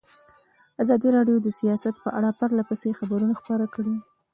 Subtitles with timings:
[0.83, 3.95] ازادي راډیو د سیاست په اړه پرله پسې خبرونه خپاره کړي.